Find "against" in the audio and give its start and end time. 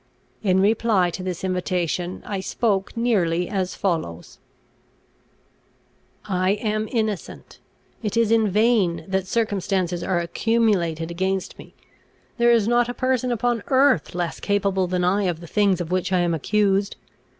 11.11-11.59